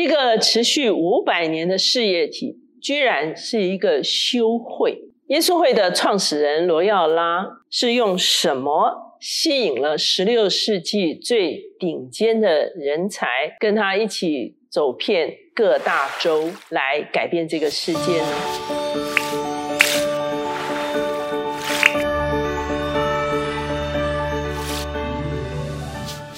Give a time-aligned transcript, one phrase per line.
[0.00, 4.98] 一个持续五百年的事业体，居然是一个修会。
[5.26, 13.26] 耶稣会的创始人罗耀拉是用什么吸引了十六世纪最顶尖的人才，
[13.58, 18.26] 跟他一起走遍各大洲，来改变这个世界呢？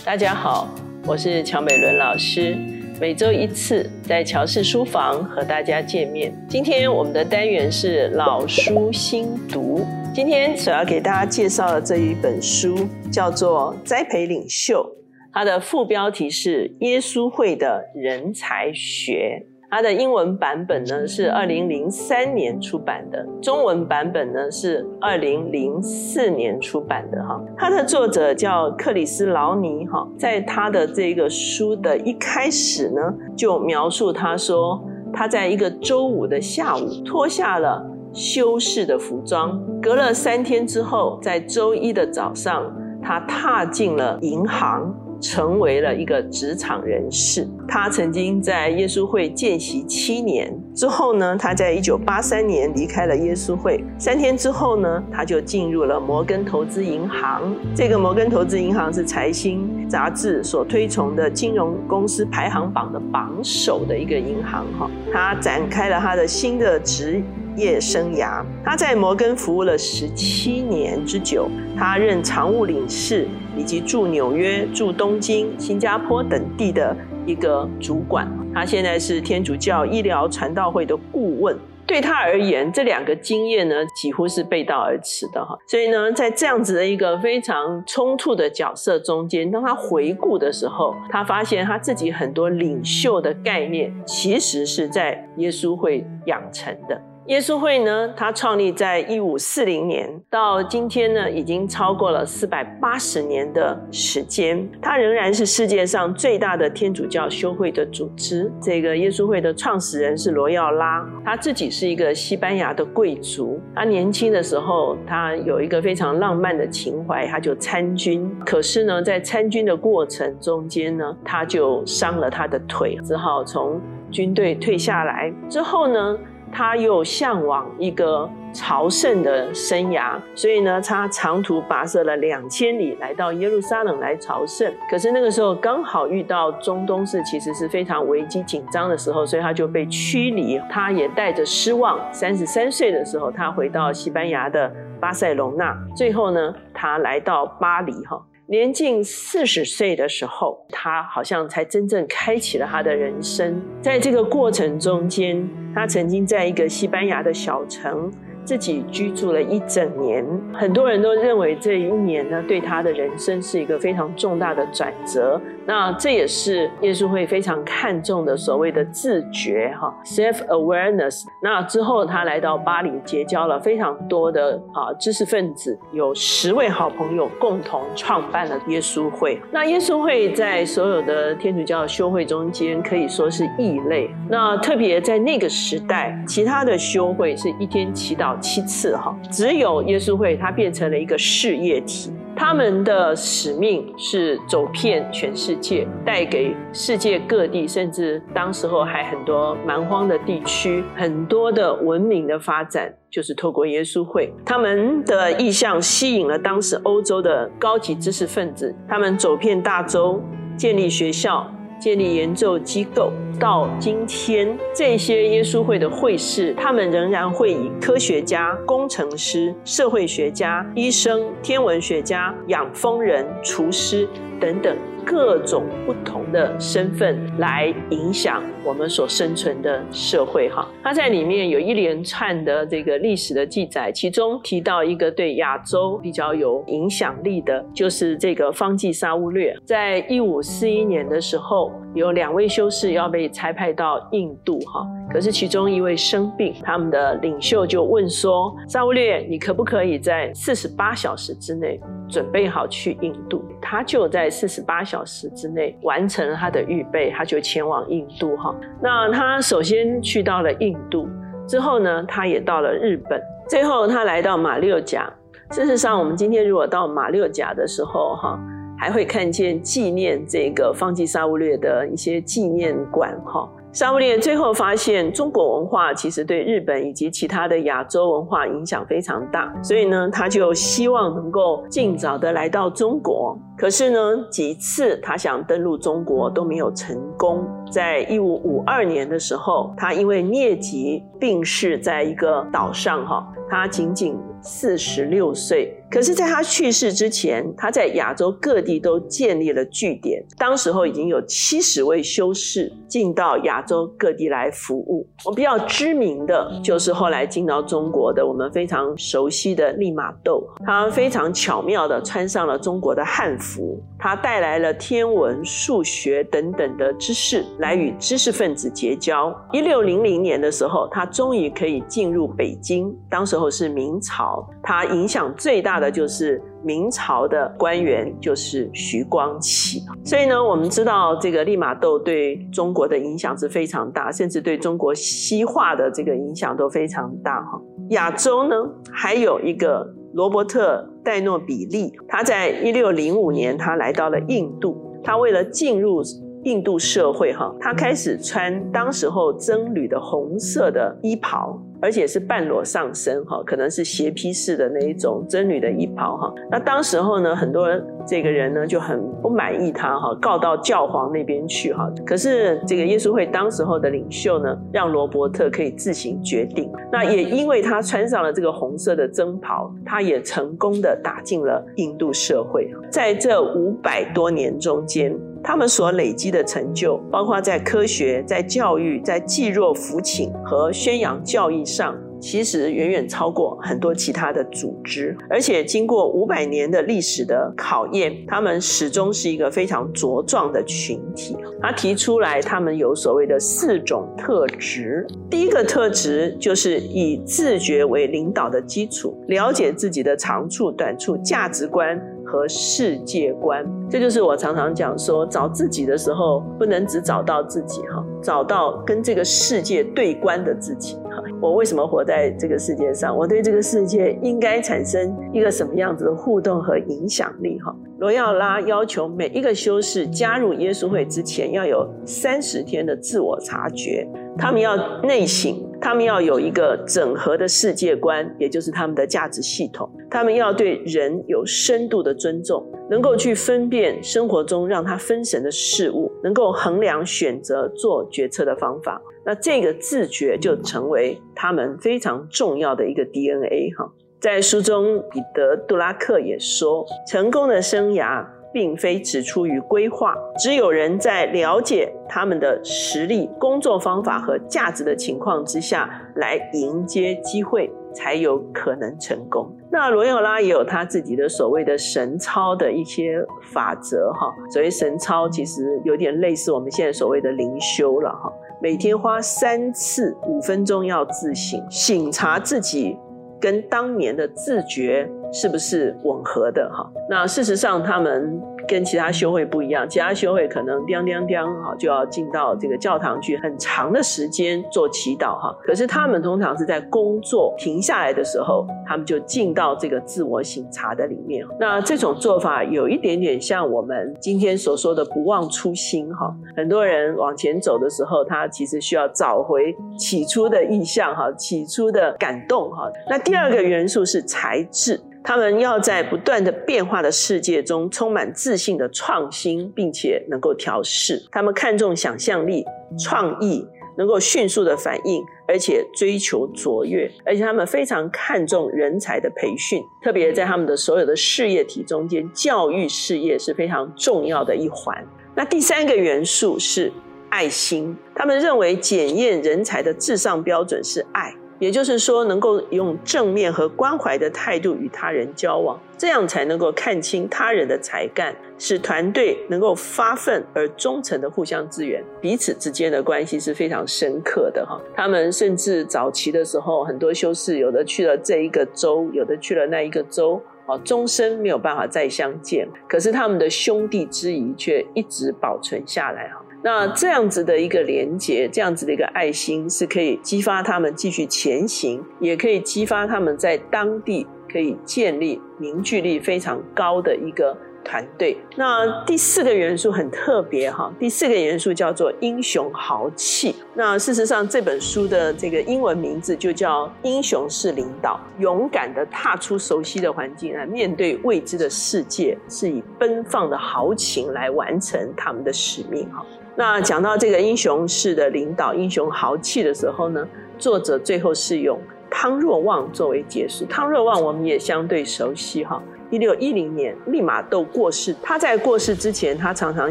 [0.05, 0.69] 大家好，
[1.07, 2.72] 我是乔美伦老师。
[3.03, 6.33] 每周一次，在乔氏书房和大家见面。
[6.49, 9.85] 今天我们的单元是老书新读。
[10.15, 14.85] 今天所要给大家介绍的这一本书叫做《栽培领袖》，
[15.33, 19.45] 它的副标题是《耶稣会的人才学》。
[19.75, 27.43] 它的英文版本呢是二零零三年出版的，中文版本呢是二零零四年出版的哈。
[27.57, 33.01] 它的作者叫克里斯劳尼哈，在他的这个书的一开始呢，
[33.35, 34.79] 就描述他说
[35.11, 42.71] 他在一个周五的下午脱下了修饰的服装，隔了三天之后，在周一的早上，
[43.03, 44.95] 他踏进了银行。
[45.23, 47.49] 成为了一个职场人士。
[47.67, 53.85] 他曾经在耶稣会见习七年之后呢，他在一九八三年离开了耶稣会。
[53.99, 57.55] 三天之后呢，他就进入了摩根投资银行。
[57.75, 64.65] 这个摩根投资银行是财新杂志所推崇的金融公司排行榜的榜首的一个银行。
[64.79, 67.23] 哈，他展开了他的新的职
[67.57, 68.43] 业生涯。
[68.65, 73.29] 他在摩根服务了十七年之久，他任常务领事。
[73.55, 81.59] 以及驻纽约、驻东京、新加坡等地的一个主管，他现在是天主教医疗传道会的顾问。
[81.85, 85.59] 对他而言，这两个经验呢，几乎是背道而驰的哈。
[85.67, 97.03] 所以呢，在这样子的一个非常冲突的角色中间，当他回顾的时候，他发现他自己很多领袖的概念，其实是在耶稣会养成的。
[97.27, 104.69] 耶稣会呢，它创立在一五四零年，到今天呢，已经超过了四百八十年的时间。
[104.81, 108.51] 它仍然是世界上最大的天主教修会的组织。
[108.61, 113.61] 这个耶稣会的创始人是罗耀拉，他自己是一个西班牙的贵族。
[113.73, 118.29] 他年轻的时候，他有一个非常浪漫的情怀，他就参军。
[118.45, 123.81] 可是呢，在参军的过程中间呢，他就伤了他的腿，只好从
[124.11, 125.33] 军队退下来。
[125.49, 126.19] 之后呢？
[126.53, 134.71] 他又向往一个朝圣的生涯，所以呢，他长途跋涉了两千里来到耶路撒冷来朝圣。
[134.91, 140.61] 可是那个时候刚好遇到中东是其实是非常危机紧张的时候，所以他就被驱离。
[140.71, 144.71] 他也带着失望，三十三岁的时候，他回到西班牙的
[145.01, 145.75] 巴塞隆纳。
[145.97, 148.23] 最后呢，他来到巴黎，哈。
[148.47, 153.63] 年近四十岁的时候，他好像才真正开启了他的人生。
[153.81, 158.13] 在这个过程中间，他曾经在一个西班牙的小城。
[158.45, 165.41] 自己居住了一整年，很多人都认为这一年呢，对他的人生是一个非常重大的转折。
[165.65, 171.25] 那这也是耶稣会非常看重的所谓的自觉哈，self awareness。
[171.41, 179.41] 那之后他来到巴黎，结交了非常多的啊知识分子，有十位好朋友，共同创办了耶稣会。
[179.53, 184.11] 那耶稣会在所有的天主教修会中间可以说是异类。
[184.29, 188.32] 那特别在那个时代，其他的修会是一天祈祷。
[188.41, 192.13] 七次哈，只有耶稣会，它变成了一个事业体。
[192.35, 204.33] 他们的使命是走遍全世界，带给世界各地，甚至当时候还很多蛮荒的地区，很多的文明的发展，就是透过耶稣会。
[204.47, 210.21] 他们的意向吸引了当时欧洲的高级知识分子，他们走遍大洲，
[210.57, 211.47] 建立学校。
[211.83, 224.09] 建立研究机构，到今天，这些耶稣会的会士，他们仍然会以科学家、工程师、社会学家、医生、天文学家、养蜂人、厨师
[224.43, 224.77] 等等。
[225.05, 251.81] 各种不同的身份来影响我们所生存的社会哈，它在里面有一连串的这个历史的记载，其中提到一个对亚洲比较有影响力的，就是这个方济沙乌略，在一五四一年的时候，有两位修士要被差派到印度哈，可是其中一位生病，他们的领袖就问说：沙乌略，你可不可以在四十八小时之内
[252.13, 253.43] 准备好去印度？
[253.61, 258.55] 他就在四十八小时之内完成了他的预备，他就前往印度哈。
[258.83, 261.09] 那他首先去到了印度，
[261.49, 265.11] 之后呢，他也到了日本，最后他来到马六甲。
[265.51, 268.39] 事实上，我们今天如果到马六甲的时候哈。
[268.79, 273.49] 还会看见纪念这个方济沙乌略的一些纪念馆哈。
[273.73, 283.35] 沙乌列最后发现，中国文化其实对日本以及其他的亚洲文化影响非常大，所以呢，他就希望能够尽早的来到中国。
[283.57, 283.99] 可是呢，
[284.31, 287.43] 几次他想登陆中国都没有成功。
[287.71, 294.19] 在一五五二年的时候，他因为疟疾病逝在一个岛上哈，他仅仅。
[294.45, 300.25] 四十六岁，可是，在他去世之前，他在亚洲各地都建立了据点。
[300.39, 305.07] 当时候已经有七十位修士进到亚洲各地来服务。
[305.27, 319.31] 我比较知名的就是后来进到中国的，我们非常熟悉的利玛窦，他非常巧妙的穿上了中国的汉服，他带来了天文、数学等等的知识，来与知识分子结交。
[319.53, 324.49] 一六零零年的时候，他终于可以进入北京，当时候是明朝。
[324.63, 329.81] 他影响最大的就是明朝的官员，就是徐光启。
[330.05, 337.61] 所以呢，我们知道这个利玛窦对中国的影响是非常大，甚至对中国西化的这个影响都非常大哈。
[337.91, 338.55] 亚洲呢，
[338.93, 346.01] 还有一个罗伯特戴诺比利，他在一六零五年他来到了印度，他为了进入
[346.45, 351.61] 印度社会哈，他开始穿当时候僧侣的红色的衣袍。
[351.83, 356.33] 而且是半裸上身哈，可能是斜披式的那一种僧侣的衣袍哈。
[356.51, 357.69] 那当时候呢，很多
[358.07, 361.93] 这个人呢就很不满意他哈，告到教皇那边去哈。
[362.07, 366.71] 可是这个耶稣会当时候的领袖呢，让罗伯特可以自行决定。
[366.93, 372.71] 那也因为他穿上了这个红色的僧袍，他也成功的打进了印度社会。
[372.91, 375.13] 在这五百多年中间。
[375.45, 385.17] 他们所累积的成就，包括在科学、在教育、在济弱扶倾和宣扬教义上，其实远远超过很多其他的组织。
[385.31, 391.35] 而且经过五百年的历史的考验，他们始终是一个非常茁壮的群体。
[391.63, 395.07] 他提出来，他们有所谓的四种特质。
[395.31, 401.99] 第一个特质就是以自觉为领导的基础，了解自己的长处、短处、价值观。
[402.25, 410.97] 和世界观，这就是我常常讲说，找自己的时候，不能只找到自己哈，找到跟这个世界对观的自己。
[411.43, 413.17] 我为什么活在这个世界上？
[413.17, 417.75] 我对这个世界应该产生一个什么样子的互动和影响力哈？
[417.99, 424.07] 罗耀拉要求每一个修士加入耶稣会之前，要有三十天的自我察觉，
[424.39, 425.53] 他们要内省。
[425.81, 429.91] 他们要有一个整合的世界观，也就是他们的价值系统。
[430.09, 439.03] 他们要对人有深度的尊重，能够去分辨生活中让他分神的事物，能够衡量选择做决策的方法。
[439.25, 443.91] 那这个自觉就成为他们非常重要的一个 DNA 哈。
[444.21, 448.25] 在书中，彼得·杜拉克也说，成功的生涯。
[448.55, 459.51] 并非只出于规划，只有人在了解他们的实力、工作方法和价值的情况之下，来迎接机会，才有可能成功。
[459.71, 464.31] 那罗友拉也有他自己的所谓的神操的一些法则哈。
[464.51, 468.31] 所谓神操，其实有点类似我们现在所谓的灵修了哈。
[468.63, 472.97] 每天花三次五分钟要自省，醒察自己
[473.41, 475.11] 跟当年的自觉。
[475.35, 476.87] 是不是吻合的哈？
[477.09, 478.39] 那事实上，他们
[478.69, 479.89] 跟其他修会不一样。
[479.89, 485.55] 其他修会可能叮叮叮哈就要进到这个教堂去，很长的时间做祈祷哈。
[485.63, 491.45] 可是他们通常是在工作停下来的时候，他们就进到这个自我省察的里面。
[491.59, 496.35] 那这种做法有一点点像我们今天所说的不忘初心哈。
[496.57, 502.91] 很多人往前走的时候，他其实需要找回起初的意向哈，起初的感动哈。
[503.09, 505.01] 那第二个元素是才智。
[505.25, 511.23] 他们要在不断的变化的世界中充满自信的创新，并且能够调试。
[511.31, 512.65] 他们看重想象力、
[512.99, 513.65] 创意，
[513.97, 517.09] 能够迅速的反应，而且追求卓越。
[517.25, 525.07] 而且他们非常看重人才的培训，特别在他们的所有的事业体中间，教育事业是非常重要的一环。
[525.35, 526.93] 那第三个元素是
[527.31, 527.97] 爱心。
[528.15, 531.33] 他们认为检验人才的至上标准是爱。
[531.63, 544.77] 也就是说，能够用正面和关怀的态度与他人交往，这样才能够看清他人的才干，使团队能够发奋而忠诚的互相支援，彼此之间的关系是非常深刻的哈。
[544.93, 556.45] 他们甚至早期的时候，很多修士有的去了这一个州，有的去了那一个州，啊，终身没有办法再相见，可是他们的兄弟之谊却一直保存下来哈。
[556.65, 568.37] 那这样子的一个连接，这样子的一个爱心，是可以激发他们继续前行，也可以激发他们在当地可以建立凝聚力非常高的一个团队。
[568.57, 573.55] 那第四个元素很特别哈，第四个元素叫做英雄豪气。
[573.75, 586.25] 那事实上这本书的这个英文名字就叫《英雄式领导》，勇敢的踏出熟悉的环境来面对未知的世界，是以奔放的豪情来完成他们的使命哈。
[586.55, 591.79] 那讲到这个英雄式的领导、英雄豪气的时候呢，作者最后是用
[592.11, 593.65] 汤若望作为结束。
[593.65, 595.83] 汤若望我们也相对熟悉哈。
[596.13, 598.15] 一六一零年，利玛窦过世。
[598.23, 599.91] 他在过世之前，他常常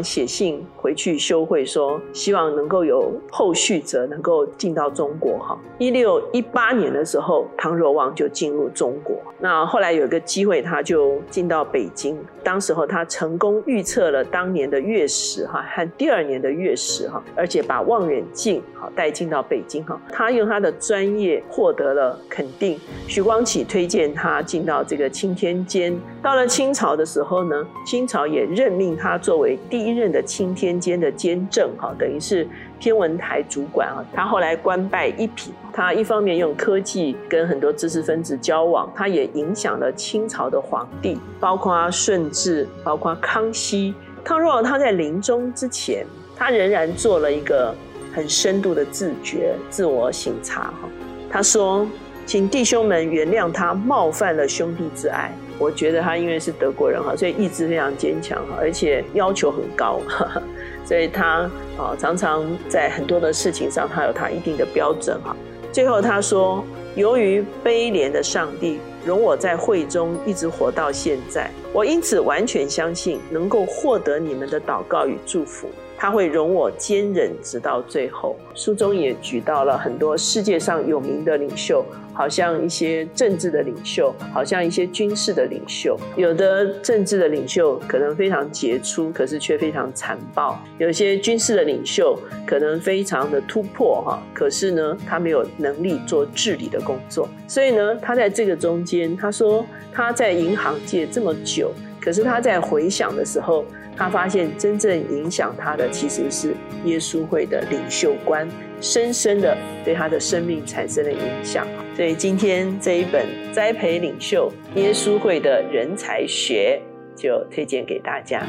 [0.00, 5.36] 写信回去修会，说希望能够有后续者能够进到中国。
[5.40, 9.16] 哈，一六一八年的时候，汤若望就进入中国。
[9.40, 12.16] 那后来有个机会，他就进到北京。
[12.44, 20.00] 当时候他成功预测了当年的月食，哈，和第二年的月食，哈，而且把望远镜好带进到北京，哈。
[20.12, 22.78] 他用他的专业获得了肯定。
[23.08, 25.92] 徐光启推荐他进到这个青天监。
[26.22, 32.46] 到了清朝的时候呢，清朝也任命他作为第一任的青天监的监正，哈，等于是
[32.78, 33.98] 天文台主管啊。
[34.14, 43.92] 他后来官拜一品，他一方面用科技跟很多知识分子交往，他也影响了清朝的皇帝，包括顺治，包括康熙。
[44.22, 47.74] 康若他在临终之前，他仍然做了一个
[48.14, 50.88] 很深度的自觉、自我省察，哈。
[51.28, 51.84] 他说
[52.32, 60.00] ：“请弟兄们原谅他冒犯了兄弟之爱。”我觉得他因为是德国人哈，所以意志非常坚强哈，而且要求很高，
[60.82, 61.40] 所以他
[61.76, 65.36] 啊常常在很多的事情上，他有他一定的标准哈。
[65.70, 66.64] 最后他说
[66.96, 75.68] ：“由于悲怜的上帝容我在会中一直活到现在，我因此完全相信能够获得你们的祷告与祝福。
[76.02, 81.84] 他会容我坚忍直到最后。”书中也举到了很多世界上有名的领袖。
[82.14, 85.98] 好像一些政治的领袖，好像一些军事的领袖。
[86.14, 92.14] 有的政治的领袖可能非常杰出，可是却非常残暴；有些军事的领袖
[92.46, 97.26] 可能非常的突破，哈，可是呢，他没有能力做治理的工作。
[97.48, 103.64] 所以呢，他在这个中间，他说他在银行界这么久，可是他在回想的时候。
[103.94, 106.54] 他发现真正影响他的其实是
[106.86, 108.48] 耶稣会的领袖官，
[108.80, 109.54] 深深的
[109.84, 111.66] 对他的生命产生了影响。
[111.94, 116.80] 所以今天这一本栽培领袖耶稣会的人才学
[117.14, 118.42] 就推荐给大家。